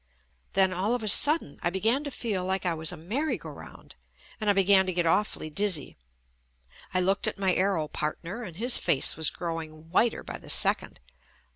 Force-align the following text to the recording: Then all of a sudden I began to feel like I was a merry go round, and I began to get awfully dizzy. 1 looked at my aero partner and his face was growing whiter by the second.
Then 0.53 0.73
all 0.73 0.95
of 0.95 1.03
a 1.03 1.07
sudden 1.07 1.59
I 1.61 1.69
began 1.69 2.03
to 2.05 2.09
feel 2.09 2.43
like 2.43 2.65
I 2.65 2.73
was 2.73 2.91
a 2.91 2.97
merry 2.97 3.37
go 3.37 3.51
round, 3.51 3.93
and 4.39 4.49
I 4.49 4.53
began 4.53 4.87
to 4.87 4.93
get 4.93 5.05
awfully 5.05 5.51
dizzy. 5.51 5.95
1 6.93 7.05
looked 7.05 7.27
at 7.27 7.37
my 7.37 7.53
aero 7.53 7.87
partner 7.87 8.41
and 8.41 8.55
his 8.57 8.79
face 8.79 9.15
was 9.15 9.29
growing 9.29 9.91
whiter 9.91 10.23
by 10.23 10.39
the 10.39 10.49
second. 10.49 10.99